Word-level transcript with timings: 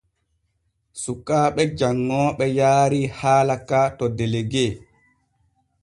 Sukaaɓe 1.01 1.63
janŋooɓe 1.77 2.45
yaarii 2.57 3.07
haala 3.19 3.55
ka 3.67 3.79
to 3.97 4.05
delegue. 4.17 4.65